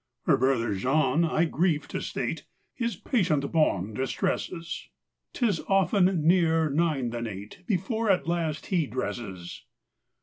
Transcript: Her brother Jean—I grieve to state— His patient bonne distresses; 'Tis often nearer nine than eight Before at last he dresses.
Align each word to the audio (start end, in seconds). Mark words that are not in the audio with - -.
Her 0.25 0.35
brother 0.35 0.73
Jean—I 0.73 1.45
grieve 1.45 1.87
to 1.89 2.01
state— 2.01 2.47
His 2.73 2.95
patient 2.95 3.51
bonne 3.51 3.93
distresses; 3.93 4.87
'Tis 5.31 5.59
often 5.67 6.25
nearer 6.27 6.71
nine 6.71 7.11
than 7.11 7.27
eight 7.27 7.59
Before 7.67 8.09
at 8.09 8.27
last 8.27 8.65
he 8.65 8.87
dresses. 8.87 9.63